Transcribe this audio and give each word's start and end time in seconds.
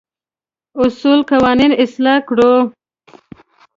اصول 0.83 1.19
قوانين 1.31 1.71
اصلاح 1.83 2.17
کړو. 2.27 2.53